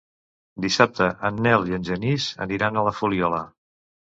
Dissabte 0.63 1.09
en 1.29 1.37
Nel 1.47 1.69
i 1.73 1.77
en 1.79 1.85
Genís 1.91 2.27
aniran 2.47 2.81
a 2.83 2.87
la 2.89 2.95
Fuliola. 3.03 3.45